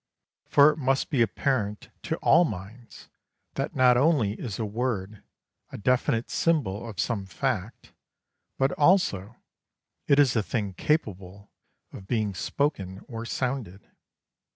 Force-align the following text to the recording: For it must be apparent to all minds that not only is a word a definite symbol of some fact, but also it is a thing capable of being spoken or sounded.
For 0.47 0.71
it 0.71 0.79
must 0.79 1.11
be 1.11 1.21
apparent 1.21 1.89
to 2.05 2.15
all 2.23 2.43
minds 2.43 3.07
that 3.53 3.75
not 3.75 3.97
only 3.97 4.31
is 4.33 4.57
a 4.57 4.65
word 4.65 5.21
a 5.71 5.77
definite 5.77 6.31
symbol 6.31 6.89
of 6.89 6.99
some 6.99 7.27
fact, 7.27 7.93
but 8.57 8.71
also 8.79 9.35
it 10.07 10.17
is 10.17 10.35
a 10.35 10.41
thing 10.41 10.73
capable 10.73 11.51
of 11.93 12.07
being 12.07 12.33
spoken 12.33 13.05
or 13.07 13.27
sounded. 13.27 13.91